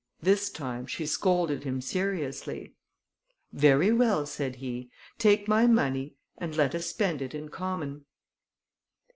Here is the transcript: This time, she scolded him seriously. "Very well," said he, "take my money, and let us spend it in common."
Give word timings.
This 0.19 0.49
time, 0.49 0.87
she 0.87 1.05
scolded 1.05 1.63
him 1.63 1.79
seriously. 1.79 2.73
"Very 3.53 3.91
well," 3.91 4.25
said 4.25 4.55
he, 4.55 4.89
"take 5.19 5.47
my 5.47 5.67
money, 5.67 6.15
and 6.39 6.55
let 6.55 6.73
us 6.73 6.87
spend 6.87 7.21
it 7.21 7.35
in 7.35 7.49
common." 7.49 8.05